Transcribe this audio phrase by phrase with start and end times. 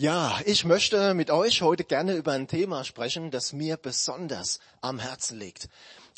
[0.00, 4.98] Ja, ich möchte mit euch heute gerne über ein Thema sprechen, das mir besonders am
[4.98, 5.68] Herzen liegt.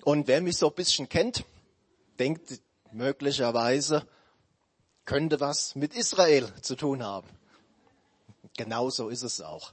[0.05, 1.45] Und wer mich so ein bisschen kennt,
[2.17, 2.61] denkt
[2.93, 4.07] möglicherweise,
[5.05, 7.29] könnte was mit Israel zu tun haben.
[8.57, 9.73] Genauso ist es auch.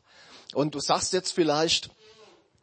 [0.55, 1.91] Und du sagst jetzt vielleicht,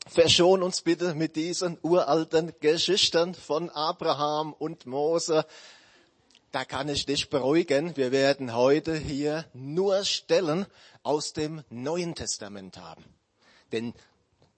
[0.08, 5.46] verschon uns bitte mit diesen uralten Geschichten von Abraham und Mose.
[6.56, 7.98] Da kann ich dich beruhigen.
[7.98, 10.64] Wir werden heute hier nur Stellen
[11.02, 13.04] aus dem Neuen Testament haben.
[13.72, 13.92] Denn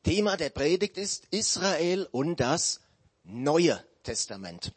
[0.05, 2.83] Thema der Predigt ist Israel und das
[3.24, 4.71] Neue Testament.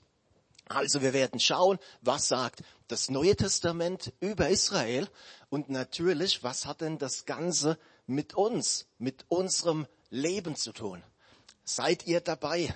[0.66, 5.08] Also wir werden schauen, was sagt das Neue Testament über Israel
[5.52, 7.78] und natürlich, was hat denn das Ganze
[8.08, 11.04] mit uns, mit unserem Leben zu tun?
[11.66, 12.74] Seid ihr dabei?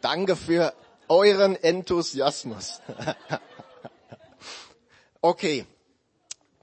[0.00, 0.72] Danke für
[1.10, 2.80] euren Enthusiasmus.
[5.20, 5.66] okay.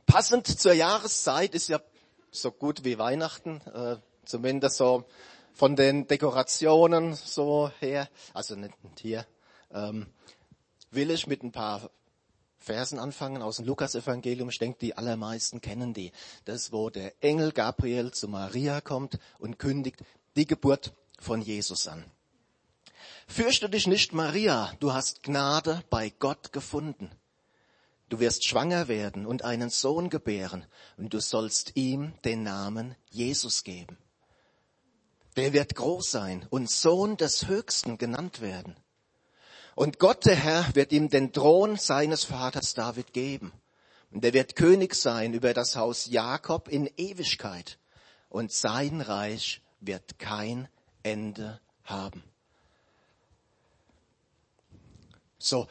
[0.06, 1.82] Passend zur Jahreszeit ist ja
[2.32, 5.03] so gut wie Weihnachten, äh, zumindest so
[5.53, 9.28] von den Dekorationen so her, also nicht hier,
[9.73, 10.08] ähm,
[10.92, 11.90] will ich mit ein paar
[12.58, 14.50] Versen anfangen aus dem Lukas-Evangelium.
[14.50, 16.14] Ich denke, die allermeisten kennen die.
[16.45, 20.03] Das, wo der Engel Gabriel zu Maria kommt und kündigt
[20.38, 22.06] die Geburt von Jesus an.
[23.28, 27.11] Fürchte dich nicht, Maria, du hast Gnade bei Gott gefunden.
[28.09, 33.66] Du wirst schwanger werden und einen Sohn gebären und du sollst ihm den Namen Jesus
[33.66, 33.97] geben.
[35.36, 38.75] Der wird groß sein und Sohn des Höchsten genannt werden.
[39.75, 43.52] Und Gott, der Herr, wird ihm den Thron seines Vaters David geben.
[44.09, 47.78] Und er wird König sein über das Haus Jakob in Ewigkeit.
[48.30, 50.69] Und sein Reich wird kein
[51.03, 52.23] Ende haben.
[55.38, 55.68] So,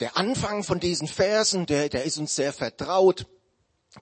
[0.00, 3.26] der Anfang von diesen Versen, der, der ist uns sehr vertraut.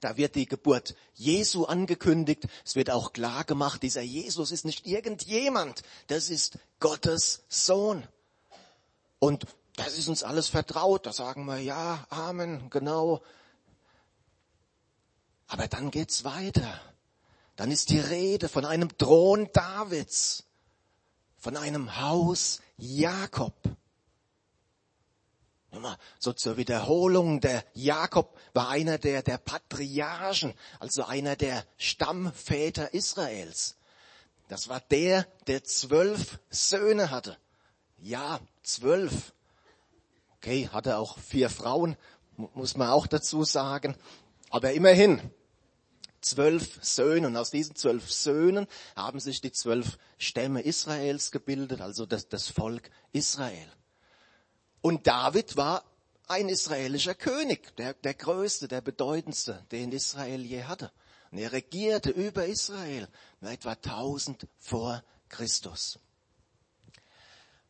[0.01, 2.49] Da wird die Geburt Jesu angekündigt.
[2.65, 5.83] Es wird auch klar gemacht, dieser Jesus ist nicht irgendjemand.
[6.09, 8.06] Das ist Gottes Sohn.
[9.21, 9.47] Und
[9.77, 11.06] das ist uns alles vertraut.
[11.06, 13.23] Da sagen wir, ja, Amen, genau.
[15.47, 16.81] Aber dann geht's weiter.
[17.55, 20.44] Dann ist die Rede von einem Thron Davids,
[21.39, 23.55] von einem Haus Jakob.
[26.19, 33.77] So zur Wiederholung, der Jakob war einer der, der Patriarchen, also einer der Stammväter Israels.
[34.49, 37.37] Das war der, der zwölf Söhne hatte.
[37.99, 39.33] Ja, zwölf.
[40.37, 41.97] Okay, hatte auch vier Frauen,
[42.37, 43.97] muss man auch dazu sagen.
[44.51, 45.31] Aber immerhin,
[46.25, 47.29] zwölf Söhne.
[47.29, 52.49] Und aus diesen zwölf Söhnen haben sich die zwölf Stämme Israels gebildet, also das, das
[52.49, 53.69] Volk Israel.
[54.84, 55.83] Und David war
[56.28, 60.93] ein israelischer König, der, der größte, der bedeutendste, den Israel je hatte.
[61.31, 63.09] Und er regierte über Israel
[63.41, 65.99] etwa 1000 vor Christus.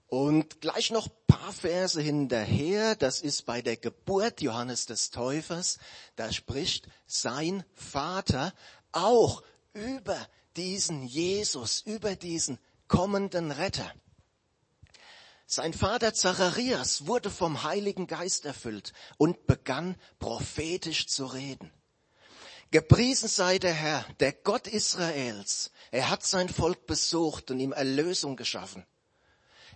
[0.09, 5.79] Und gleich noch paar Verse hinterher, das ist bei der Geburt Johannes des Täufers,
[6.17, 8.53] da spricht sein Vater
[8.91, 10.19] auch über
[10.57, 12.59] diesen Jesus, über diesen
[12.89, 13.95] kommenden Retter.
[15.47, 21.71] Sein Vater Zacharias wurde vom Heiligen Geist erfüllt und begann prophetisch zu reden.
[22.71, 25.71] Gepriesen sei der Herr, der Gott Israels.
[25.91, 28.85] Er hat sein Volk besucht und ihm Erlösung geschaffen.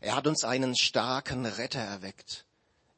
[0.01, 2.47] Er hat uns einen starken Retter erweckt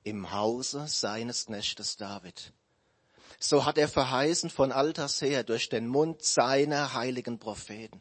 [0.02, 2.52] im Hause seines Knechtes David.
[3.38, 8.00] So hat er verheißen von alters her durch den Mund seiner heiligen Propheten.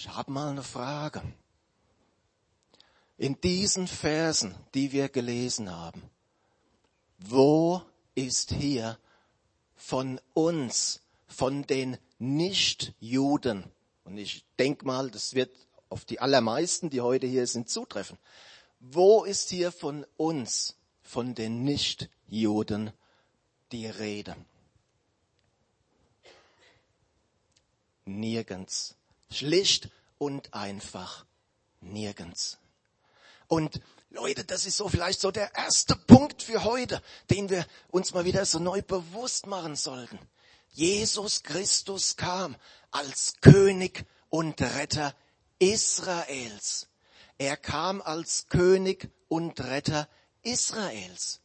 [0.00, 1.20] Ich habe mal eine Frage.
[3.18, 6.02] In diesen Versen, die wir gelesen haben,
[7.18, 7.82] wo
[8.14, 8.98] ist hier
[9.74, 13.70] von uns, von den Nichtjuden,
[14.04, 15.54] und ich denke mal, das wird
[15.90, 18.16] auf die allermeisten, die heute hier sind, zutreffen,
[18.78, 22.90] wo ist hier von uns, von den Nichtjuden
[23.70, 24.34] die Rede?
[28.06, 28.96] Nirgends.
[29.30, 31.24] Schlicht und einfach
[31.80, 32.58] nirgends.
[33.46, 33.80] Und
[34.10, 38.24] Leute, das ist so vielleicht so der erste Punkt für heute, den wir uns mal
[38.24, 40.18] wieder so neu bewusst machen sollten.
[40.72, 42.56] Jesus Christus kam
[42.90, 45.14] als König und Retter
[45.58, 46.88] Israels.
[47.38, 50.08] Er kam als König und Retter
[50.42, 51.40] Israels.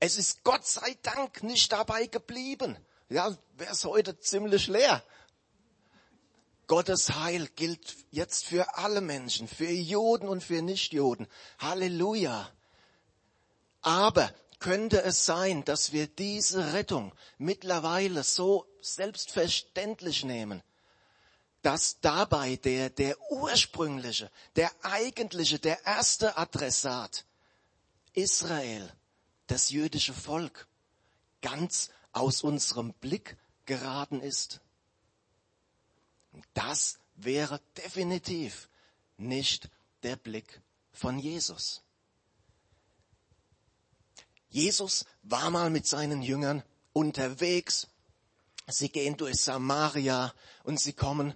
[0.00, 2.76] Es ist Gott sei Dank nicht dabei geblieben.
[3.08, 5.02] Ja, wäre es heute ziemlich leer.
[6.66, 11.28] Gottes Heil gilt jetzt für alle Menschen, für Juden und für Nichtjuden.
[11.58, 12.50] Halleluja.
[13.82, 20.62] Aber könnte es sein, dass wir diese Rettung mittlerweile so selbstverständlich nehmen,
[21.62, 27.24] dass dabei der, der ursprüngliche, der eigentliche, der erste Adressat
[28.12, 28.92] Israel,
[29.46, 30.66] das jüdische Volk,
[31.42, 33.36] ganz aus unserem Blick
[33.66, 34.60] geraten ist.
[36.54, 38.68] Das wäre definitiv
[39.16, 39.70] nicht
[40.02, 40.60] der Blick
[40.92, 41.82] von Jesus.
[44.48, 46.62] Jesus war mal mit seinen Jüngern
[46.92, 47.88] unterwegs.
[48.68, 50.32] Sie gehen durch Samaria
[50.64, 51.34] und sie kommen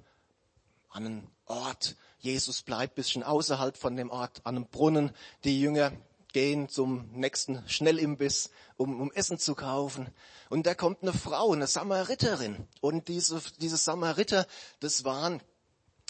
[0.88, 1.96] an einen Ort.
[2.18, 5.14] Jesus bleibt bisschen außerhalb von dem Ort, an einem Brunnen.
[5.44, 5.92] Die Jünger
[6.32, 10.08] gehen zum nächsten Schnellimbiss, um, um Essen zu kaufen.
[10.48, 12.66] Und da kommt eine Frau, eine Samariterin.
[12.80, 14.46] Und diese, diese Samariter,
[14.80, 15.42] das waren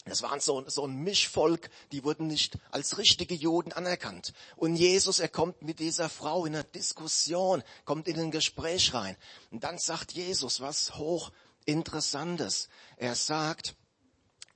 [0.06, 4.32] das waren so, so ein Mischvolk, die wurden nicht als richtige Juden anerkannt.
[4.56, 9.16] Und Jesus, er kommt mit dieser Frau in eine Diskussion, kommt in ein Gespräch rein.
[9.50, 12.70] Und dann sagt Jesus was hochinteressantes.
[12.96, 13.74] Er sagt,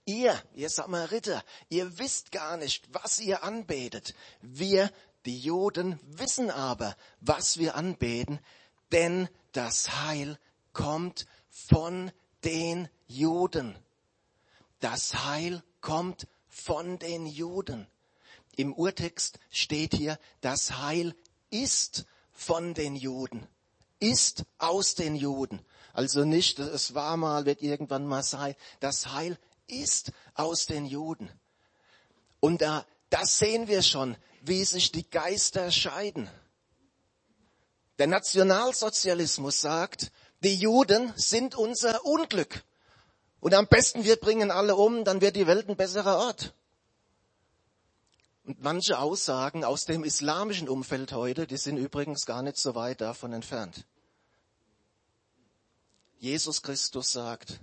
[0.07, 4.15] ihr, ihr Samariter, ihr wisst gar nicht, was ihr anbetet.
[4.41, 4.91] Wir
[5.27, 8.39] die Juden wissen aber, was wir anbeten,
[8.93, 10.39] denn das Heil
[10.73, 12.13] kommt von
[12.45, 13.77] den Juden.
[14.81, 17.87] Das Heil kommt von den Juden.
[18.57, 21.15] Im Urtext steht hier, das Heil
[21.51, 23.47] ist von den Juden,
[24.01, 25.65] ist aus den Juden.
[25.93, 28.55] Also nicht, es war mal, wird irgendwann mal sein.
[28.81, 31.31] Das Heil ist aus den Juden.
[32.41, 32.85] Und da,
[33.15, 36.29] das sehen wir schon, wie sich die Geister scheiden.
[37.99, 40.11] Der Nationalsozialismus sagt,
[40.43, 42.65] die Juden sind unser Unglück.
[43.39, 46.55] Und am besten wir bringen alle um, dann wird die Welt ein besserer Ort.
[48.43, 53.01] Und manche Aussagen aus dem islamischen Umfeld heute, die sind übrigens gar nicht so weit
[53.01, 53.87] davon entfernt.
[56.19, 57.61] Jesus Christus sagt,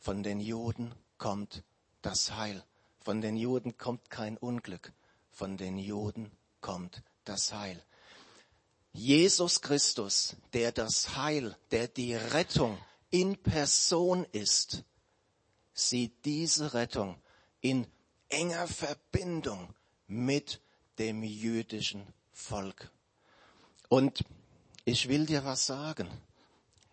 [0.00, 1.62] von den Juden kommt
[2.02, 2.64] das Heil.
[3.08, 4.92] Von den Juden kommt kein Unglück
[5.30, 7.82] von den Juden kommt das Heil.
[8.92, 12.76] Jesus Christus, der das Heil, der die Rettung
[13.08, 14.84] in Person ist,
[15.72, 17.16] sieht diese Rettung
[17.62, 17.86] in
[18.28, 19.74] enger Verbindung
[20.06, 20.60] mit
[20.98, 22.90] dem jüdischen Volk.
[23.88, 24.22] Und
[24.84, 26.10] ich will dir was sagen.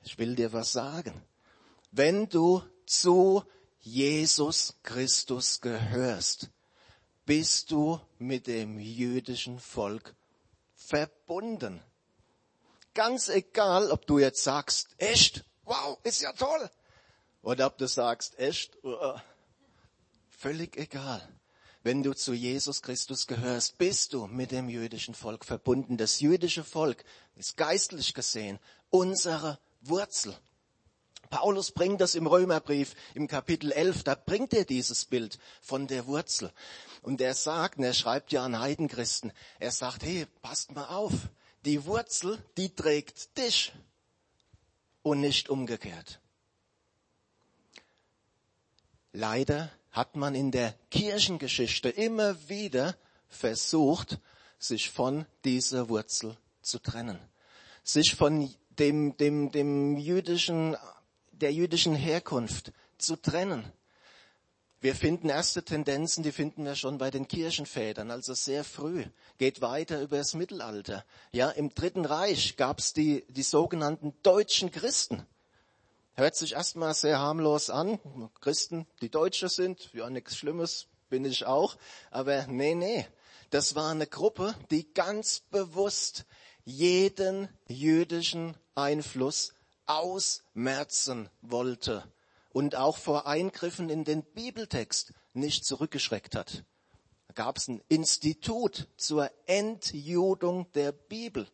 [0.06, 1.22] Ich will dir was sagen.
[1.92, 3.44] Wenn du zu
[3.86, 6.50] Jesus Christus gehörst,
[7.24, 10.16] bist du mit dem jüdischen Volk
[10.74, 11.80] verbunden.
[12.96, 16.72] Ganz egal, ob du jetzt sagst, echt, wow, ist ja toll.
[17.44, 19.20] Oder ob du sagst, echt, uh,
[20.30, 21.22] völlig egal.
[21.84, 25.98] Wenn du zu Jesus Christus gehörst, bist du mit dem jüdischen Volk verbunden.
[25.98, 27.06] Das jüdische Volk
[27.36, 28.58] ist geistlich gesehen
[28.90, 30.36] unsere Wurzel.
[31.30, 36.08] Paulus bringt das im Römerbrief im Kapitel 11, da bringt er dieses Bild von der
[36.08, 36.52] Wurzel.
[37.02, 41.14] Und er sagt, und er schreibt ja an Heidenchristen, er sagt, hey, passt mal auf,
[41.66, 43.74] die Wurzel, die trägt dich
[45.02, 46.20] und nicht umgekehrt.
[49.12, 52.96] Leider hat man in der Kirchengeschichte immer wieder
[53.30, 54.20] versucht,
[54.60, 57.20] sich von dieser Wurzel zu trennen,
[57.84, 60.76] sich von dem, dem, dem jüdischen,
[61.42, 63.72] der jüdischen Herkunft zu trennen.
[64.82, 69.04] Wir finden erste Tendenzen, die finden wir schon bei den Kirchenvätern, also sehr früh.
[69.40, 71.04] Geht weiter über das Mittelalter.
[71.32, 75.26] Ja, im Dritten Reich gab es die, die sogenannten deutschen Christen.
[76.14, 78.00] Hört sich erstmal sehr harmlos an.
[78.42, 81.78] Christen, die Deutsche sind, ja nichts Schlimmes, bin ich auch.
[82.12, 83.08] Aber nee, nee.
[83.50, 86.26] Das war eine Gruppe, die ganz bewusst
[86.64, 89.55] jeden jüdischen Einfluss
[89.86, 92.04] ausmerzen wollte
[92.50, 96.64] und auch vor Eingriffen in den Bibeltext nicht zurückgeschreckt hat.
[97.28, 101.48] Da gab es ein Institut zur Entjudung der Bibel.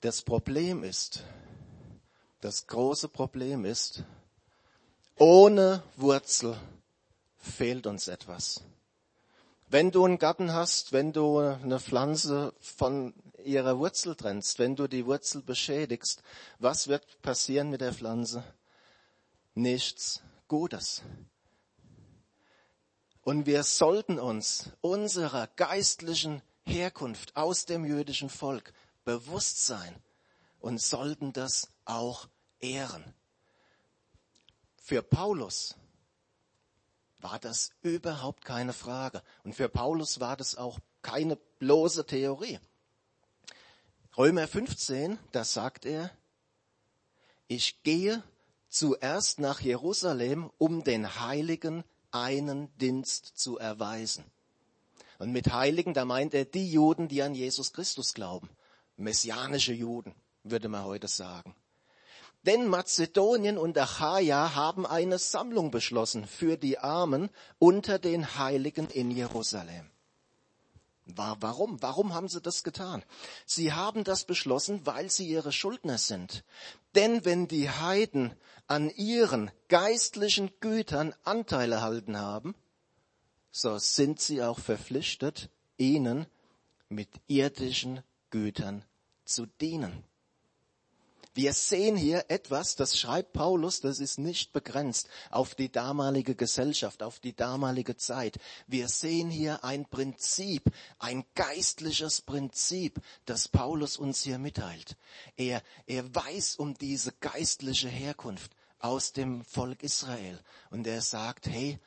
[0.00, 1.24] Das Problem ist,
[2.40, 4.04] das große Problem ist,
[5.16, 6.60] ohne Wurzel
[7.38, 8.62] fehlt uns etwas.
[9.68, 13.14] Wenn du einen Garten hast, wenn du eine Pflanze von
[13.44, 16.22] ihrer Wurzel trennst, wenn du die Wurzel beschädigst,
[16.58, 18.44] was wird passieren mit der Pflanze?
[19.54, 21.02] Nichts Gutes.
[23.22, 28.72] Und wir sollten uns unserer geistlichen Herkunft aus dem jüdischen Volk
[29.04, 29.94] bewusst sein
[30.60, 32.28] und sollten das auch
[32.60, 33.04] ehren.
[34.76, 35.76] Für Paulus
[37.24, 39.22] war das überhaupt keine Frage.
[39.44, 42.60] Und für Paulus war das auch keine bloße Theorie.
[44.16, 46.08] Römer 15, da sagt er,
[47.48, 48.22] ich gehe
[48.68, 54.24] zuerst nach Jerusalem, um den Heiligen einen Dienst zu erweisen.
[55.18, 58.48] Und mit Heiligen, da meint er die Juden, die an Jesus Christus glauben.
[58.96, 61.56] Messianische Juden, würde man heute sagen.
[62.46, 69.10] Denn Mazedonien und Achaia haben eine Sammlung beschlossen für die Armen unter den Heiligen in
[69.10, 69.90] Jerusalem.
[71.06, 71.82] Warum?
[71.82, 73.02] Warum haben sie das getan?
[73.44, 76.44] Sie haben das beschlossen, weil sie ihre Schuldner sind.
[76.94, 78.34] Denn wenn die Heiden
[78.66, 82.54] an ihren geistlichen Gütern Anteil erhalten haben,
[83.50, 86.26] so sind sie auch verpflichtet, ihnen
[86.88, 88.84] mit irdischen Gütern
[89.24, 90.04] zu dienen.
[91.36, 97.02] Wir sehen hier etwas, das schreibt Paulus, das ist nicht begrenzt auf die damalige Gesellschaft,
[97.02, 98.38] auf die damalige Zeit.
[98.68, 104.96] Wir sehen hier ein Prinzip, ein geistliches Prinzip, das Paulus uns hier mitteilt.
[105.36, 110.38] Er, er weiß um diese geistliche Herkunft aus dem Volk Israel
[110.70, 111.80] und er sagt, hey,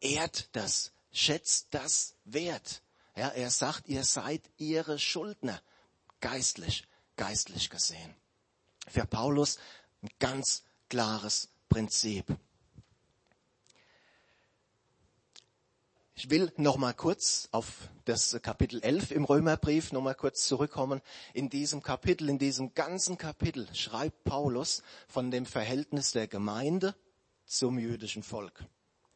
[0.00, 2.80] ehrt das, schätzt das wert.
[3.14, 5.60] Ja, er sagt, ihr seid ihre Schuldner,
[6.20, 6.84] geistlich,
[7.16, 8.14] geistlich gesehen
[8.88, 9.58] für Paulus
[10.02, 12.36] ein ganz klares Prinzip.
[16.14, 21.00] Ich will noch mal kurz auf das Kapitel 11 im Römerbrief noch mal kurz zurückkommen.
[21.32, 26.96] In diesem Kapitel, in diesem ganzen Kapitel schreibt Paulus von dem Verhältnis der Gemeinde
[27.46, 28.64] zum jüdischen Volk.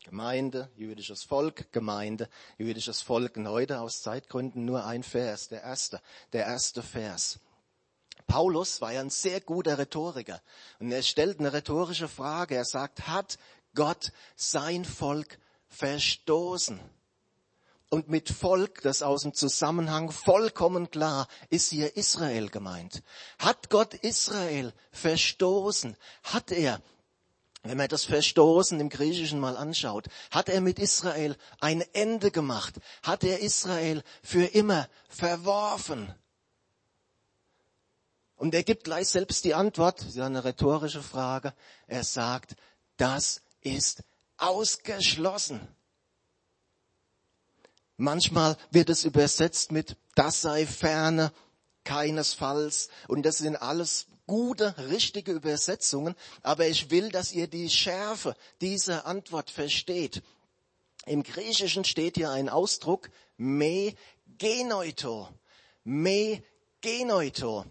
[0.05, 3.37] Gemeinde, jüdisches Volk, Gemeinde, jüdisches Volk.
[3.37, 6.01] Und heute aus Zeitgründen nur ein Vers, der erste,
[6.33, 7.41] der erste Vers.
[8.27, 10.41] Paulus war ja ein sehr guter Rhetoriker.
[10.79, 12.57] Und er stellt eine rhetorische Frage.
[12.57, 13.39] Er sagt, hat
[13.75, 15.39] Gott sein Volk
[15.69, 16.81] verstoßen?
[17.93, 23.03] Und mit Volk, das aus dem Zusammenhang vollkommen klar, ist hier Israel gemeint.
[23.39, 25.99] Hat Gott Israel verstoßen?
[26.23, 26.81] Hat er,
[27.65, 32.77] wenn man das Verstoßen im Griechischen mal anschaut, hat er mit Israel ein Ende gemacht?
[33.03, 36.15] Hat er Israel für immer verworfen?
[38.43, 41.55] Und er gibt gleich selbst die Antwort, das ist ja eine rhetorische Frage.
[41.87, 42.57] Er sagt,
[42.97, 44.03] das ist
[44.37, 45.61] ausgeschlossen.
[47.97, 51.33] Manchmal wird es übersetzt mit, das sei ferne,
[51.85, 52.89] keinesfalls.
[53.07, 56.17] Und das sind alles gute, richtige Übersetzungen.
[56.43, 60.21] Aber ich will, dass ihr die Schärfe dieser Antwort versteht.
[61.07, 63.95] Im Griechischen steht hier ein Ausdruck, me
[64.37, 65.29] genoito.
[65.85, 66.43] Me
[66.81, 67.67] genoito.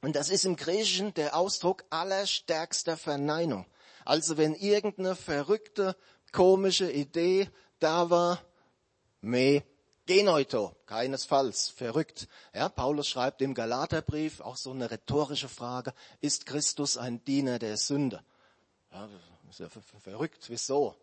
[0.00, 3.66] Und das ist im Griechischen der Ausdruck allerstärkster Verneinung.
[4.04, 5.96] Also wenn irgendeine verrückte,
[6.32, 8.40] komische Idee da war,
[9.20, 9.62] me
[10.06, 12.28] genoito, keinesfalls, verrückt.
[12.54, 17.76] Ja, Paulus schreibt im Galaterbrief auch so eine rhetorische Frage, ist Christus ein Diener der
[17.76, 18.24] Sünde?
[18.90, 19.08] Ja,
[19.50, 19.68] ist ja
[20.02, 20.94] verrückt, wieso?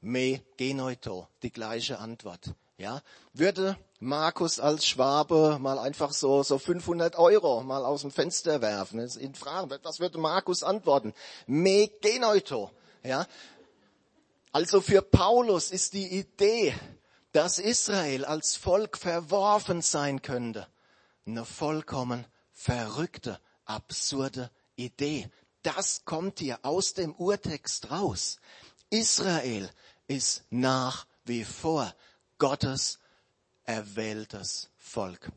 [0.00, 2.54] Me genoito, die gleiche Antwort.
[2.78, 3.00] Ja,
[3.32, 9.00] würde Markus als Schwabe mal einfach so, so 500 Euro mal aus dem Fenster werfen,
[9.18, 11.14] ihn fragen, was würde Markus antworten?
[11.46, 12.70] Me genoito.
[13.02, 13.26] Ja,
[14.52, 16.74] also für Paulus ist die Idee,
[17.32, 20.66] dass Israel als Volk verworfen sein könnte,
[21.26, 25.30] eine vollkommen verrückte, absurde Idee.
[25.62, 28.38] Das kommt hier aus dem Urtext raus.
[28.90, 29.70] Israel
[30.08, 31.94] ist nach wie vor
[32.38, 32.98] Gottes
[33.64, 35.30] erwähltes Volk.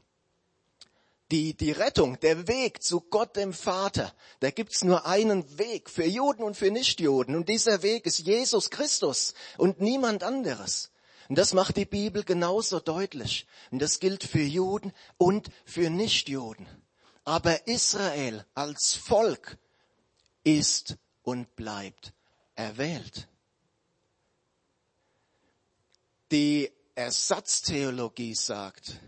[1.32, 6.06] Die, die Rettung, der Weg zu Gott dem Vater, da gibt's nur einen Weg für
[6.06, 7.36] Juden und für Nichtjuden.
[7.36, 10.92] Und dieser Weg ist Jesus Christus und niemand anderes.
[11.28, 13.46] Und das macht die Bibel genauso deutlich.
[13.70, 16.68] Und das gilt für Juden und für Nichtjuden.
[17.24, 19.60] Aber Israel als Volk
[20.44, 22.14] ist und bleibt
[22.56, 23.28] erwählt.
[26.32, 29.00] Die Ersatztheologie sagt,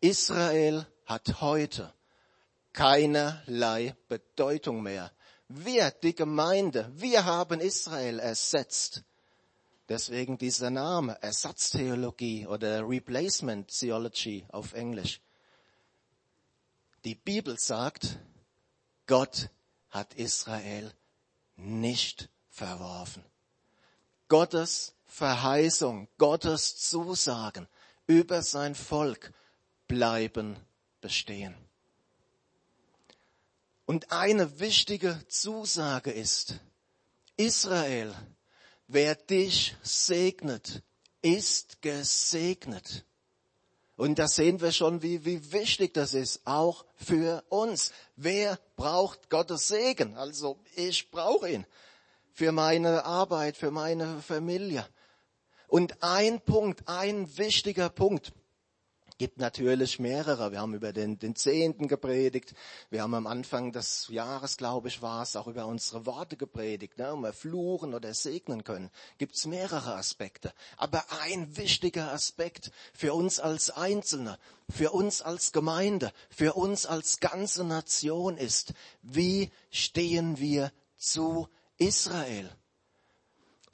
[0.00, 1.94] Israel hat heute
[2.72, 5.12] keinerlei Bedeutung mehr.
[5.48, 9.04] Wir, die Gemeinde, wir haben Israel ersetzt
[9.88, 15.20] Deswegen dieser Name Ersatztheologie oder Replacement Theology auf Englisch.
[17.04, 18.18] Die Bibel sagt,
[19.06, 19.48] Gott
[19.90, 20.92] hat Israel
[21.54, 23.24] nicht verworfen.
[24.26, 27.66] Gottes Verheißung, Gottes Zusagen
[28.06, 29.32] über sein Volk
[29.88, 30.58] bleiben
[31.00, 31.54] bestehen.
[33.86, 36.56] Und eine wichtige Zusage ist,
[37.38, 38.14] Israel,
[38.88, 40.82] wer dich segnet,
[41.22, 43.06] ist gesegnet.
[43.96, 47.90] Und da sehen wir schon, wie, wie wichtig das ist, auch für uns.
[48.16, 50.14] Wer braucht Gottes Segen?
[50.18, 51.66] Also ich brauche ihn
[52.34, 54.86] für meine Arbeit, für meine Familie.
[55.68, 58.32] Und ein Punkt, ein wichtiger Punkt,
[59.18, 60.52] gibt natürlich mehrere.
[60.52, 62.54] Wir haben über den, den Zehnten gepredigt.
[62.90, 66.98] Wir haben am Anfang des Jahres, glaube ich, war es, auch über unsere Worte gepredigt,
[66.98, 68.90] ne, um wir fluchen oder segnen können.
[69.18, 70.52] Gibt es mehrere Aspekte.
[70.76, 77.20] Aber ein wichtiger Aspekt für uns als Einzelne, für uns als Gemeinde, für uns als
[77.20, 82.50] ganze Nation ist, wie stehen wir zu Israel?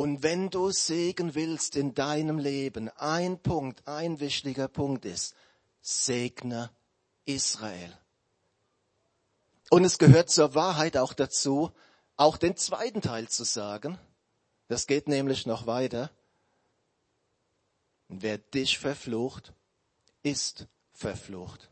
[0.03, 5.37] Und wenn du Segen willst in deinem Leben, ein Punkt, ein wichtiger Punkt ist,
[5.81, 6.73] segne
[7.25, 7.97] Israel.
[9.71, 11.71] Und es gehört zur Wahrheit auch dazu,
[12.17, 13.97] auch den zweiten Teil zu sagen.
[14.67, 16.11] Das geht nämlich noch weiter.
[18.09, 19.53] Wer dich verflucht,
[20.25, 21.71] ist verflucht.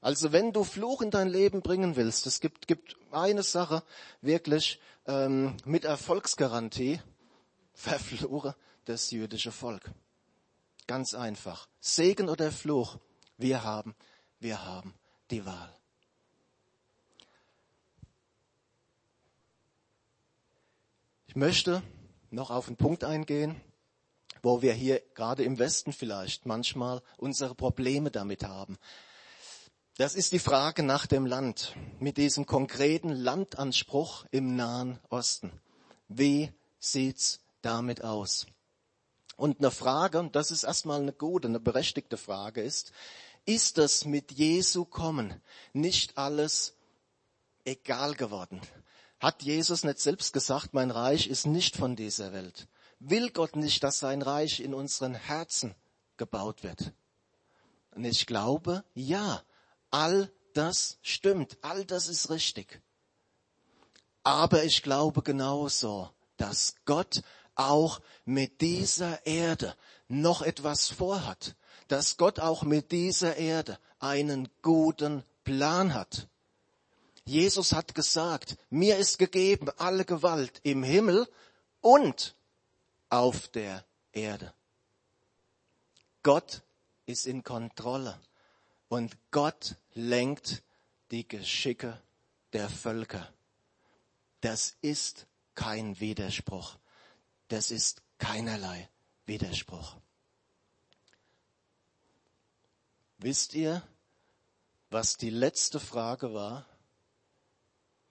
[0.00, 3.84] Also wenn du Fluch in dein Leben bringen willst, es gibt, gibt eine Sache
[4.20, 7.00] wirklich ähm, mit Erfolgsgarantie,
[7.80, 9.90] verfluche das jüdische Volk.
[10.86, 11.66] Ganz einfach.
[11.80, 12.98] Segen oder Fluch.
[13.38, 13.94] Wir haben,
[14.38, 14.94] wir haben
[15.30, 15.74] die Wahl.
[21.26, 21.82] Ich möchte
[22.30, 23.60] noch auf einen Punkt eingehen,
[24.42, 28.78] wo wir hier gerade im Westen vielleicht manchmal unsere Probleme damit haben.
[29.96, 35.52] Das ist die Frage nach dem Land, mit diesem konkreten Landanspruch im Nahen Osten.
[36.08, 38.46] Wie sieht's damit aus?
[39.36, 42.92] Und eine Frage, und das ist erstmal eine gute, eine berechtigte Frage ist,
[43.46, 45.40] ist das mit Jesu kommen
[45.72, 46.74] nicht alles
[47.64, 48.60] egal geworden?
[49.18, 52.68] Hat Jesus nicht selbst gesagt, mein Reich ist nicht von dieser Welt?
[52.98, 55.74] Will Gott nicht, dass sein Reich in unseren Herzen
[56.16, 56.92] gebaut wird?
[57.92, 59.42] Und ich glaube, ja,
[59.90, 62.82] all das stimmt, all das ist richtig.
[64.22, 67.22] Aber ich glaube genauso, dass Gott
[67.60, 69.76] auch mit dieser Erde
[70.08, 71.54] noch etwas vorhat,
[71.88, 76.28] dass Gott auch mit dieser Erde einen guten Plan hat.
[77.24, 81.28] Jesus hat gesagt, mir ist gegeben alle Gewalt im Himmel
[81.80, 82.34] und
[83.08, 84.52] auf der Erde.
[86.22, 86.62] Gott
[87.06, 88.18] ist in Kontrolle
[88.88, 90.62] und Gott lenkt
[91.10, 92.00] die Geschicke
[92.52, 93.28] der Völker.
[94.40, 96.79] Das ist kein Widerspruch
[97.50, 98.88] das ist keinerlei
[99.26, 99.96] Widerspruch.
[103.18, 103.82] Wisst ihr,
[104.88, 106.64] was die letzte Frage war,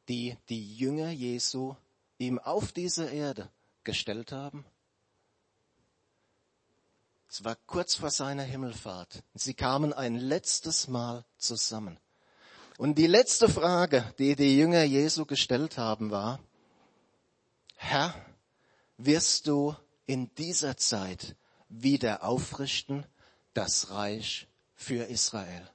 [0.07, 1.75] die die Jünger Jesu
[2.17, 3.49] ihm auf dieser Erde
[3.83, 4.65] gestellt haben?
[7.29, 9.23] Es war kurz vor seiner Himmelfahrt.
[9.35, 11.97] Sie kamen ein letztes Mal zusammen.
[12.77, 16.39] Und die letzte Frage, die die Jünger Jesu gestellt haben, war,
[17.75, 18.13] Herr,
[18.99, 21.35] wirst du in dieser Zeit
[21.69, 23.05] wieder aufrichten
[23.53, 25.69] das Reich für Israel.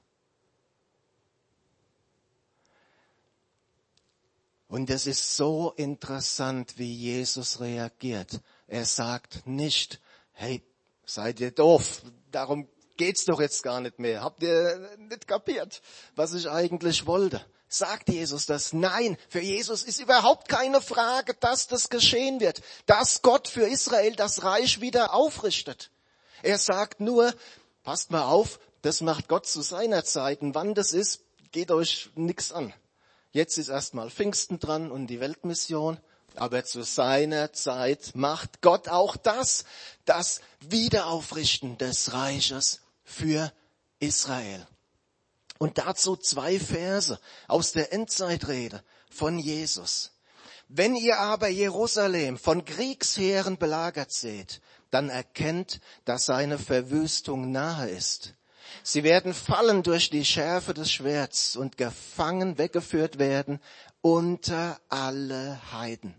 [4.67, 8.41] Und es ist so interessant, wie Jesus reagiert.
[8.67, 10.01] Er sagt nicht,
[10.33, 10.63] hey,
[11.05, 14.21] seid ihr doof, darum geht's doch jetzt gar nicht mehr.
[14.21, 15.81] Habt ihr nicht kapiert,
[16.15, 17.45] was ich eigentlich wollte?
[17.67, 18.73] sagt Jesus das?
[18.73, 24.15] Nein, für Jesus ist überhaupt keine Frage, dass das geschehen wird, dass Gott für Israel
[24.15, 25.91] das Reich wieder aufrichtet.
[26.41, 27.33] Er sagt nur,
[27.83, 30.41] passt mal auf, das macht Gott zu seiner Zeit.
[30.41, 32.73] Und wann das ist, geht euch nichts an.
[33.31, 35.99] Jetzt ist erstmal Pfingsten dran und die Weltmission.
[36.35, 39.63] Aber zu seiner Zeit macht Gott auch das,
[40.03, 43.53] das Wiederaufrichten des Reiches für
[43.99, 44.67] Israel.
[45.57, 50.11] Und dazu zwei Verse aus der Endzeitrede von Jesus.
[50.67, 58.33] Wenn ihr aber Jerusalem von Kriegsheeren belagert seht, dann erkennt, dass seine Verwüstung nahe ist.
[58.83, 63.61] Sie werden fallen durch die Schärfe des Schwerts und gefangen weggeführt werden
[64.01, 66.15] unter alle Heiden.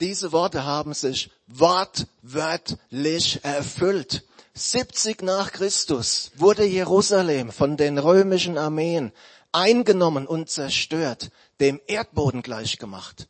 [0.00, 4.24] Diese Worte haben sich wortwörtlich erfüllt.
[4.54, 9.12] 70 nach Christus wurde Jerusalem von den römischen Armeen
[9.52, 11.30] eingenommen und zerstört,
[11.60, 13.28] dem Erdboden gleichgemacht.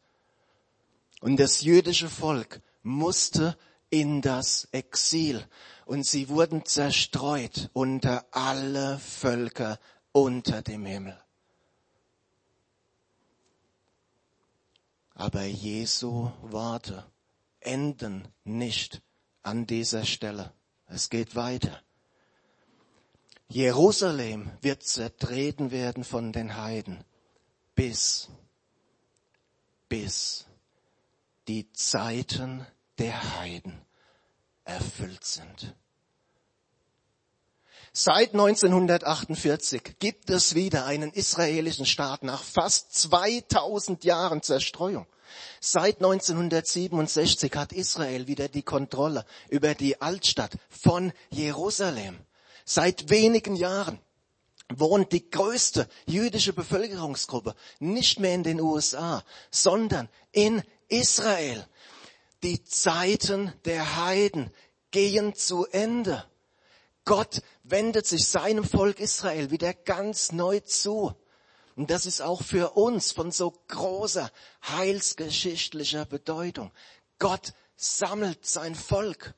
[1.20, 3.56] Und das jüdische Volk musste
[3.90, 5.44] in das Exil
[5.86, 9.78] und sie wurden zerstreut unter alle Völker
[10.12, 11.23] unter dem Himmel.
[15.14, 17.04] Aber Jesu Worte
[17.60, 19.00] enden nicht
[19.42, 20.52] an dieser Stelle.
[20.86, 21.82] Es geht weiter.
[23.48, 27.04] Jerusalem wird zertreten werden von den Heiden,
[27.74, 28.28] bis,
[29.88, 30.46] bis
[31.46, 32.66] die Zeiten
[32.98, 33.80] der Heiden
[34.64, 35.74] erfüllt sind.
[37.96, 45.06] Seit 1948 gibt es wieder einen israelischen Staat nach fast 2000 Jahren Zerstreuung.
[45.60, 52.18] Seit 1967 hat Israel wieder die Kontrolle über die Altstadt von Jerusalem.
[52.64, 54.00] Seit wenigen Jahren
[54.74, 61.64] wohnt die größte jüdische Bevölkerungsgruppe nicht mehr in den USA, sondern in Israel.
[62.42, 64.50] Die Zeiten der Heiden
[64.90, 66.24] gehen zu Ende.
[67.04, 71.14] Gott wendet sich seinem Volk Israel wieder ganz neu zu.
[71.76, 74.30] Und das ist auch für uns von so großer
[74.68, 76.70] heilsgeschichtlicher Bedeutung.
[77.18, 79.34] Gott sammelt sein Volk.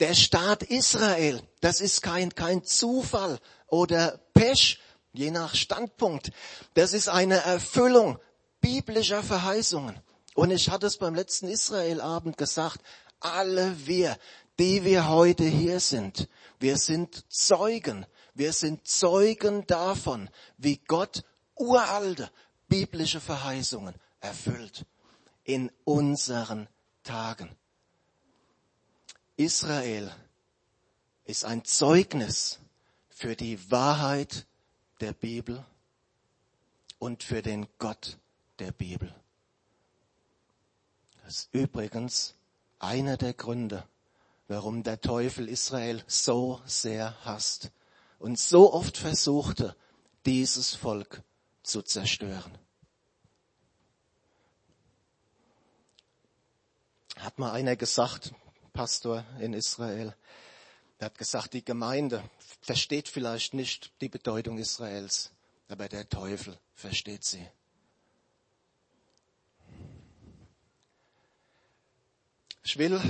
[0.00, 3.38] Der Staat Israel, das ist kein, kein Zufall
[3.68, 4.80] oder Pech,
[5.12, 6.32] je nach Standpunkt.
[6.74, 8.18] Das ist eine Erfüllung
[8.60, 10.00] biblischer Verheißungen.
[10.34, 12.80] Und ich hatte es beim letzten Israelabend gesagt,
[13.20, 14.18] alle wir,
[14.58, 16.28] die wir heute hier sind,
[16.62, 18.06] wir sind Zeugen.
[18.34, 21.24] Wir sind Zeugen davon, wie Gott
[21.56, 22.30] uralte
[22.68, 24.86] biblische Verheißungen erfüllt
[25.44, 26.68] in unseren
[27.02, 27.54] Tagen.
[29.36, 30.14] Israel
[31.24, 32.60] ist ein Zeugnis
[33.10, 34.46] für die Wahrheit
[35.00, 35.64] der Bibel
[36.98, 38.18] und für den Gott
[38.60, 39.12] der Bibel.
[41.24, 42.34] Das ist übrigens
[42.78, 43.84] einer der Gründe,
[44.52, 47.70] warum der Teufel Israel so sehr hasst
[48.18, 49.74] und so oft versuchte,
[50.26, 51.22] dieses Volk
[51.62, 52.58] zu zerstören.
[57.16, 58.34] Hat mal einer gesagt,
[58.74, 60.14] Pastor in Israel,
[61.00, 62.22] der hat gesagt, die Gemeinde
[62.60, 65.30] versteht vielleicht nicht die Bedeutung Israels,
[65.68, 67.48] aber der Teufel versteht sie.
[72.62, 73.00] Ich will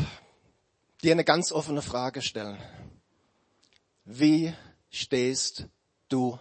[1.02, 2.58] dir eine ganz offene Frage stellen.
[4.04, 4.54] Wie
[4.90, 5.66] stehst
[6.08, 6.38] du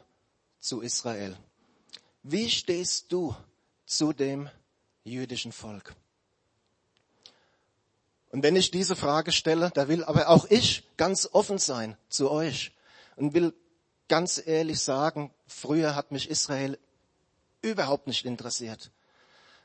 [0.60, 1.36] zu Israel?
[2.24, 3.36] Wie stehst du
[3.86, 4.50] zu dem
[5.04, 5.96] jüdischen Volk?
[8.30, 12.30] Und wenn ich diese Frage stelle, da will aber auch ich ganz offen sein zu
[12.30, 12.72] euch
[13.16, 13.54] und will
[14.08, 16.78] ganz ehrlich sagen, früher hat mich Israel
[17.62, 18.92] überhaupt nicht interessiert.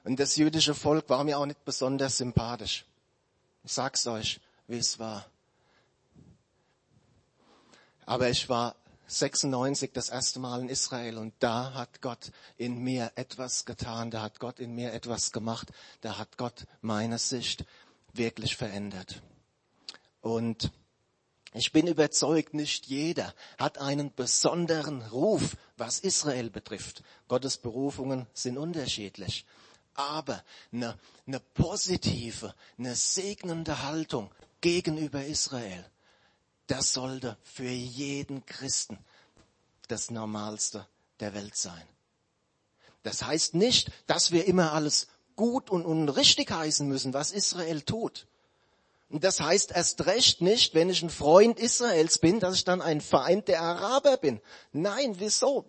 [0.05, 2.87] Und das jüdische Volk war mir auch nicht besonders sympathisch.
[3.63, 5.27] Ich sag's euch wie es war.
[8.05, 8.77] Aber ich war
[9.09, 14.23] 96 das erste Mal in Israel und da hat Gott in mir etwas getan, da
[14.23, 17.65] hat Gott in mir etwas gemacht, da hat Gott meine Sicht
[18.13, 19.23] wirklich verändert.
[20.21, 20.73] Und
[21.53, 27.03] ich bin überzeugt, nicht jeder hat einen besonderen Ruf, was Israel betrifft.
[27.29, 29.47] Gottes Berufungen sind unterschiedlich.
[29.95, 35.85] Aber eine, eine positive, eine segnende Haltung gegenüber Israel,
[36.67, 38.99] das sollte für jeden Christen
[39.89, 40.87] das Normalste
[41.21, 41.87] der Welt sein.
[43.03, 47.83] Das heißt nicht, dass wir immer alles gut und, und richtig heißen müssen, was Israel
[47.83, 48.27] tut.
[49.09, 52.83] Und das heißt erst recht nicht, wenn ich ein Freund Israels bin, dass ich dann
[52.83, 54.41] ein Feind der Araber bin.
[54.73, 55.65] Nein, wieso?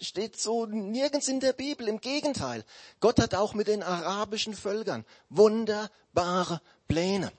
[0.00, 1.86] Steht so nirgends in der Bibel.
[1.86, 2.64] Im Gegenteil.
[2.98, 7.30] Gott hat auch mit den arabischen Völkern wunderbare Pläne.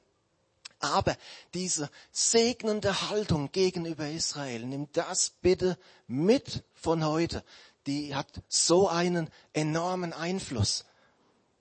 [0.80, 1.16] Aber
[1.54, 7.44] diese segnende Haltung gegenüber Israel, nimm das bitte mit von heute.
[7.88, 10.86] Die hat so einen enormen Einfluss.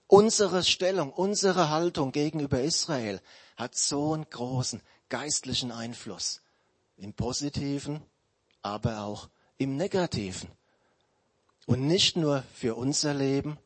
[0.07, 3.21] Unsere Stellung, unsere Haltung gegenüber Israel
[3.57, 6.41] hat so einen großen geistlichen Einfluss.
[6.97, 8.03] Im positiven,
[8.63, 10.51] aber auch im negativen.
[11.67, 13.59] Und nicht nur für unser Leben,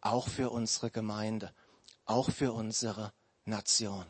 [0.00, 1.52] auch für unsere Gemeinde,
[2.04, 3.12] auch für unsere
[3.46, 4.04] Nation.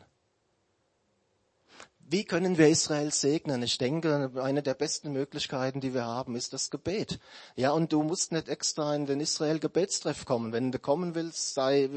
[2.09, 3.61] Wie können wir Israel segnen?
[3.63, 7.19] Ich denke, eine der besten Möglichkeiten, die wir haben, ist das Gebet.
[7.57, 10.53] Ja, und du musst nicht extra in den Israel Gebetstreff kommen.
[10.53, 11.89] Wenn du kommen willst, sei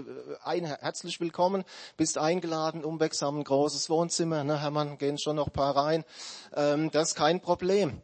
[0.42, 1.62] ein, herzlich willkommen,
[1.96, 4.42] bist eingeladen, umwegsam ein großes Wohnzimmer.
[4.42, 6.04] Ne, Hermann, gehen schon noch paar rein.
[6.54, 8.02] Ähm, das ist kein Problem.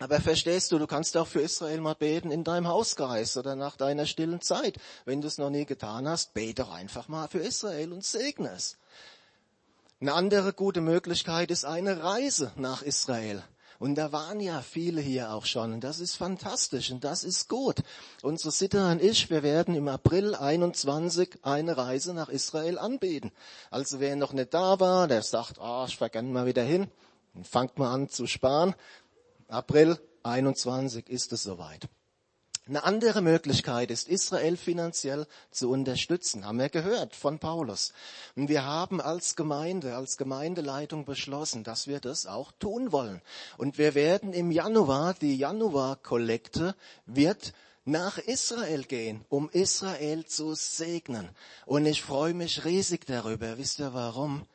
[0.00, 3.76] Aber verstehst du, du kannst auch für Israel mal beten in deinem Hauskreis oder nach
[3.76, 4.78] deiner stillen Zeit.
[5.04, 8.50] Wenn du es noch nie getan hast, bete doch einfach mal für Israel und segne
[8.50, 8.76] es.
[10.00, 13.42] Eine andere gute Möglichkeit ist eine Reise nach Israel.
[13.78, 15.72] Und da waren ja viele hier auch schon.
[15.72, 17.76] Und das ist fantastisch und das ist gut.
[18.22, 23.32] Unsere Sitter und ich, wir werden im April 21 eine Reise nach Israel anbieten.
[23.70, 26.88] Also wer noch nicht da war, der sagt, ah, oh, ich vergenne mal wieder hin,
[27.34, 28.74] dann fangt mal an zu sparen.
[29.48, 31.88] April 21 ist es soweit.
[32.66, 37.92] Eine andere Möglichkeit ist, Israel finanziell zu unterstützen, haben wir gehört von Paulus.
[38.36, 43.20] Und wir haben als Gemeinde, als Gemeindeleitung beschlossen, dass wir das auch tun wollen.
[43.58, 47.52] Und wir werden im Januar, die Januar-Kollekte wird
[47.84, 51.28] nach Israel gehen, um Israel zu segnen.
[51.66, 53.58] Und ich freue mich riesig darüber.
[53.58, 54.46] Wisst ihr warum?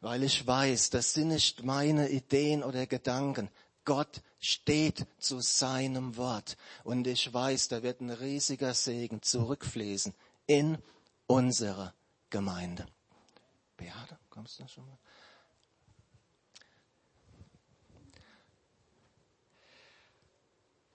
[0.00, 3.50] Weil ich weiß, das sind nicht meine Ideen oder Gedanken.
[3.84, 6.56] Gott steht zu seinem Wort.
[6.84, 10.14] Und ich weiß, da wird ein riesiger Segen zurückfließen
[10.46, 10.78] in
[11.26, 11.94] unsere
[12.30, 12.86] Gemeinde.
[13.76, 14.98] Beate, kommst du schon mal?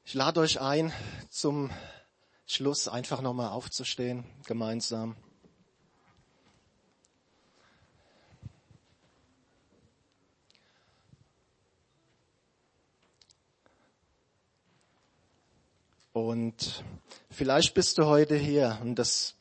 [0.06, 0.94] Ich lade euch ein,
[1.30, 1.70] zum
[2.46, 5.18] Schluss einfach nochmal aufzustehen, gemeinsam.
[16.18, 16.84] Und
[17.30, 19.36] vielleicht bist du heute hier und das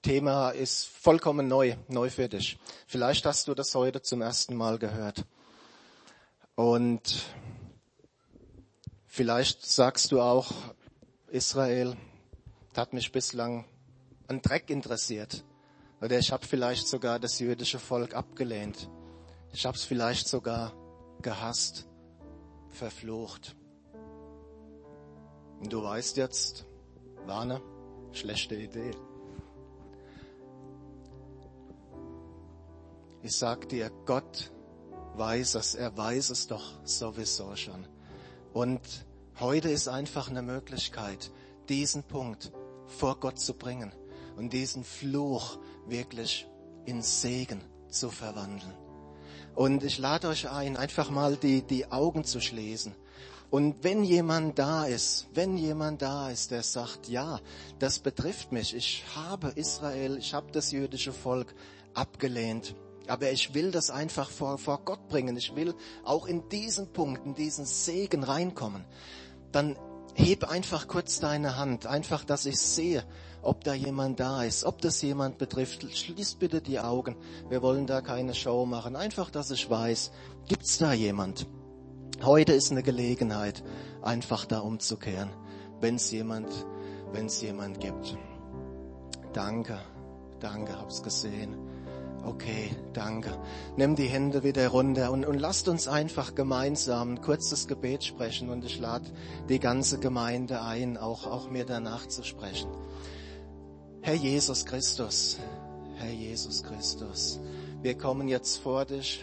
[0.00, 2.56] Thema ist vollkommen neu, neu für dich.
[2.86, 5.24] Vielleicht hast du das heute zum ersten Mal gehört.
[6.54, 7.24] Und
[9.06, 10.52] vielleicht sagst du auch,
[11.30, 11.96] Israel
[12.76, 13.64] hat mich bislang
[14.28, 15.42] an Dreck interessiert.
[16.00, 18.88] Oder ich habe vielleicht sogar das jüdische Volk abgelehnt.
[19.52, 20.74] Ich habe es vielleicht sogar
[21.22, 21.88] gehasst,
[22.70, 23.56] verflucht.
[25.64, 26.66] Und du weißt jetzt,
[27.24, 27.62] war eine
[28.12, 28.90] schlechte Idee.
[33.22, 34.52] Ich sag dir, Gott
[35.14, 37.86] weiß es, er weiß es doch sowieso schon.
[38.52, 38.82] Und
[39.40, 41.30] heute ist einfach eine Möglichkeit,
[41.70, 42.52] diesen Punkt
[42.86, 43.90] vor Gott zu bringen
[44.36, 46.46] und diesen Fluch wirklich
[46.84, 48.74] in Segen zu verwandeln.
[49.54, 52.94] Und ich lade euch ein, einfach mal die, die Augen zu schließen
[53.54, 57.38] und wenn jemand da ist, wenn jemand da ist, der sagt, ja,
[57.78, 61.54] das betrifft mich, ich habe Israel, ich habe das jüdische Volk
[61.94, 62.74] abgelehnt,
[63.06, 67.26] aber ich will das einfach vor, vor Gott bringen, ich will auch in diesen Punkt,
[67.26, 68.84] in diesen Segen reinkommen,
[69.52, 69.78] dann
[70.14, 73.04] heb einfach kurz deine Hand, einfach, dass ich sehe,
[73.40, 75.86] ob da jemand da ist, ob das jemand betrifft.
[75.96, 77.14] Schließ bitte die Augen.
[77.50, 78.96] Wir wollen da keine Show machen.
[78.96, 80.10] Einfach, dass ich weiß,
[80.48, 81.46] gibt's da jemand?
[82.22, 83.62] Heute ist eine Gelegenheit,
[84.02, 85.30] einfach da umzukehren,
[85.80, 86.48] wenn es jemand,
[87.12, 88.16] wenn es jemand gibt.
[89.32, 89.78] Danke,
[90.40, 91.56] danke, hab's gesehen.
[92.24, 93.38] Okay, danke.
[93.76, 98.48] Nimm die Hände wieder runter und, und lasst uns einfach gemeinsam ein kurzes Gebet sprechen
[98.48, 99.10] und ich lade
[99.50, 102.70] die ganze Gemeinde ein, auch, auch mir danach zu sprechen.
[104.00, 105.38] Herr Jesus Christus,
[105.96, 107.40] Herr Jesus Christus,
[107.82, 109.22] wir kommen jetzt vor dich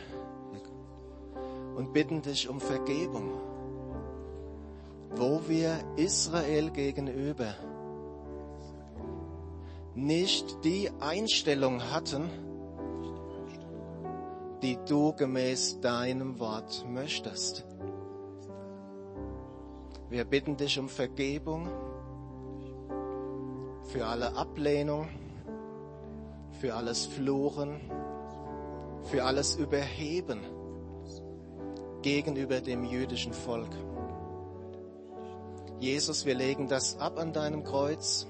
[1.75, 3.31] und bitten dich um Vergebung,
[5.15, 7.55] wo wir Israel gegenüber
[9.93, 12.29] nicht die Einstellung hatten,
[14.61, 17.65] die du gemäß deinem Wort möchtest.
[20.09, 21.67] Wir bitten dich um Vergebung
[23.83, 25.07] für alle Ablehnung,
[26.59, 27.79] für alles Fluchen,
[29.03, 30.41] für alles Überheben
[32.01, 33.69] gegenüber dem jüdischen Volk.
[35.79, 38.27] Jesus, wir legen das ab an deinem Kreuz.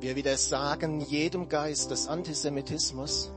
[0.00, 3.32] Wir wieder sagen jedem Geist des Antisemitismus.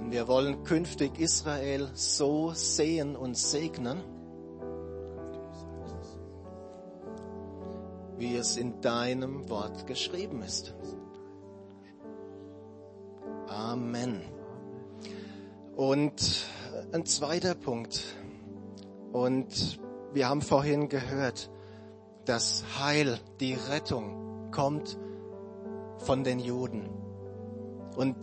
[0.00, 4.00] Und wir wollen künftig Israel so sehen und segnen,
[8.16, 10.74] wie es in deinem Wort geschrieben ist.
[13.52, 14.22] Amen.
[15.76, 16.46] Und
[16.92, 18.02] ein zweiter Punkt.
[19.12, 19.78] Und
[20.14, 21.50] wir haben vorhin gehört,
[22.24, 24.98] das Heil, die Rettung kommt
[25.98, 26.88] von den Juden.
[27.96, 28.16] Und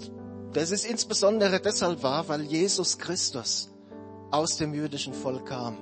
[0.54, 3.70] das ist insbesondere deshalb wahr, weil Jesus Christus
[4.32, 5.78] aus dem jüdischen Volk kam.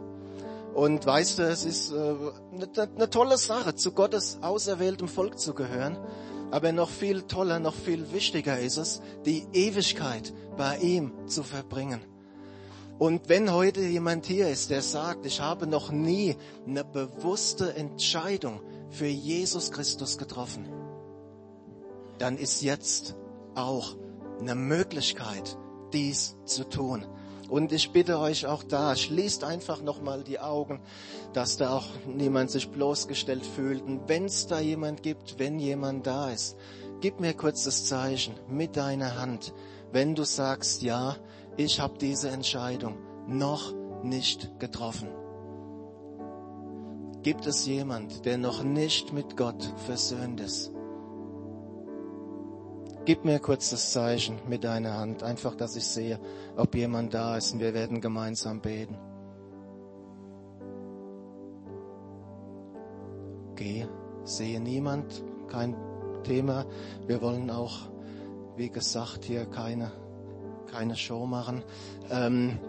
[0.74, 5.54] Und weißt du, es ist äh, eine, eine tolle Sache, zu Gottes auserwähltem Volk zu
[5.54, 5.98] gehören.
[6.52, 12.02] Aber noch viel toller, noch viel wichtiger ist es, die Ewigkeit bei ihm zu verbringen.
[13.00, 18.62] Und wenn heute jemand hier ist, der sagt, ich habe noch nie eine bewusste Entscheidung
[18.90, 20.68] für Jesus Christus getroffen,
[22.18, 23.16] dann ist jetzt
[23.54, 23.96] auch
[24.40, 25.58] eine Möglichkeit,
[25.94, 27.06] dies zu tun.
[27.50, 30.82] Und ich bitte euch auch da, schließt einfach nochmal die Augen,
[31.34, 33.82] dass da auch niemand sich bloßgestellt fühlt.
[33.82, 36.58] Und wenn es da jemand gibt, wenn jemand da ist,
[37.00, 39.54] gib mir kurz das Zeichen mit deiner Hand,
[39.92, 41.16] wenn du sagst, ja,
[41.56, 45.10] ich habe diese Entscheidung noch nicht getroffen.
[47.24, 50.72] Gibt es jemand, der noch nicht mit Gott versöhnt ist?
[53.08, 56.20] Gib mir kurz das Zeichen mit deiner Hand, einfach, dass ich sehe,
[56.58, 58.98] ob jemand da ist und wir werden gemeinsam beten.
[63.52, 63.88] Okay,
[64.26, 65.74] sehe niemand, kein
[66.26, 66.66] Thema.
[67.06, 67.78] Wir wollen auch,
[68.58, 69.90] wie gesagt, hier keine,
[70.70, 71.64] keine Show machen.
[72.12, 72.60] Ähm,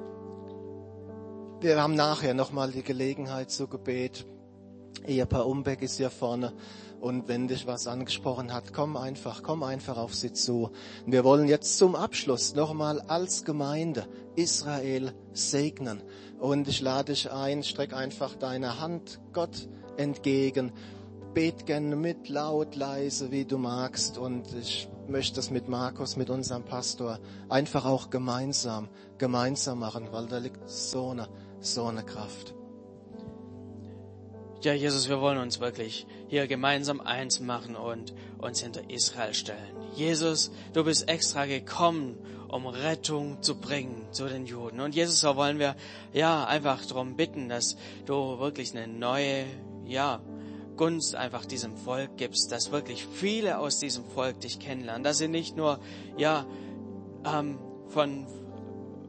[1.60, 4.24] wir haben nachher nochmal die Gelegenheit zu Gebet.
[5.04, 6.52] Ehepaar Umbeck ist hier vorne.
[7.00, 10.70] Und wenn dich was angesprochen hat, komm einfach, komm einfach auf sie zu.
[11.06, 16.02] Und wir wollen jetzt zum Abschluss nochmal als Gemeinde Israel segnen.
[16.40, 20.72] Und ich lade dich ein, streck einfach deine Hand Gott entgegen.
[21.34, 24.18] Bet gerne mit, laut, leise, wie du magst.
[24.18, 30.26] Und ich möchte das mit Markus, mit unserem Pastor, einfach auch gemeinsam, gemeinsam machen, weil
[30.26, 31.28] da liegt so eine,
[31.60, 32.57] so eine Kraft.
[34.60, 39.76] Ja, Jesus, wir wollen uns wirklich hier gemeinsam eins machen und uns hinter Israel stellen.
[39.94, 42.16] Jesus, du bist extra gekommen,
[42.48, 44.80] um Rettung zu bringen zu den Juden.
[44.80, 45.76] Und Jesus, da wollen wir
[46.12, 49.44] ja einfach darum bitten, dass du wirklich eine neue,
[49.86, 50.20] ja,
[50.76, 55.28] Gunst einfach diesem Volk gibst, dass wirklich viele aus diesem Volk dich kennenlernen, dass sie
[55.28, 55.78] nicht nur,
[56.16, 56.46] ja,
[57.24, 58.26] ähm, von,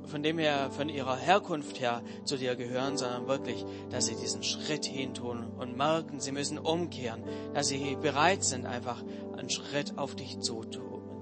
[0.09, 4.43] von dem her, von ihrer Herkunft her zu dir gehören, sondern wirklich, dass sie diesen
[4.43, 9.03] Schritt hin tun und merken, sie müssen umkehren, dass sie bereit sind, einfach
[9.37, 10.65] einen Schritt auf dich zu,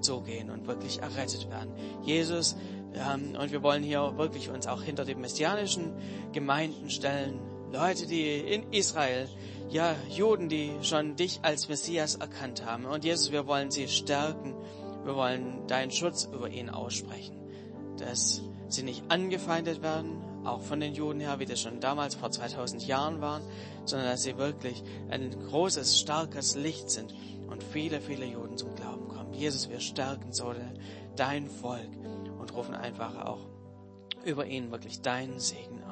[0.00, 1.72] zu gehen und wirklich errettet werden.
[2.02, 2.56] Jesus,
[2.94, 5.92] ähm, und wir wollen hier wirklich uns auch hinter den messianischen
[6.32, 7.40] Gemeinden stellen,
[7.72, 9.28] Leute, die in Israel,
[9.68, 12.86] ja, Juden, die schon dich als Messias erkannt haben.
[12.86, 14.54] Und Jesus, wir wollen sie stärken.
[15.04, 17.36] Wir wollen deinen Schutz über ihn aussprechen.
[17.98, 22.30] Dass sie nicht angefeindet werden, auch von den Juden her, wie das schon damals vor
[22.30, 23.42] 2000 Jahren waren,
[23.84, 27.14] sondern dass sie wirklich ein großes, starkes Licht sind
[27.48, 29.32] und viele, viele Juden zum Glauben kommen.
[29.34, 30.54] Jesus, wir stärken so
[31.16, 31.88] dein Volk
[32.38, 33.40] und rufen einfach auch
[34.24, 35.82] über ihn wirklich deinen Segen.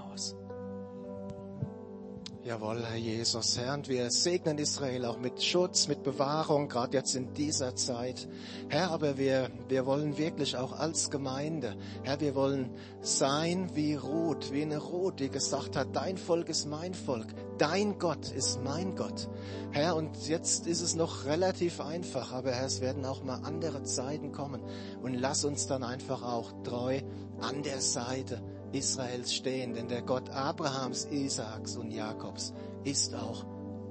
[2.47, 7.17] Jawohl, Herr Jesus, Herr, und wir segnen Israel auch mit Schutz, mit Bewahrung, gerade jetzt
[7.17, 8.29] in dieser Zeit.
[8.69, 14.53] Herr, aber wir, wir wollen wirklich auch als Gemeinde, Herr, wir wollen sein wie Ruth,
[14.53, 17.27] wie eine Ruth, die gesagt hat, dein Volk ist mein Volk,
[17.59, 19.29] dein Gott ist mein Gott.
[19.73, 23.83] Herr, und jetzt ist es noch relativ einfach, aber Herr, es werden auch mal andere
[23.83, 24.63] Zeiten kommen.
[25.03, 27.01] Und lass uns dann einfach auch treu
[27.41, 28.41] an der Seite
[28.73, 32.53] Israels stehen, denn der Gott Abrahams, Isaaks und Jakobs
[32.85, 33.45] ist auch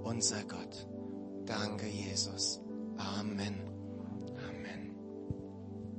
[0.04, 0.88] unser Gott.
[1.46, 2.62] Danke, Jesus.
[2.98, 3.65] Amen.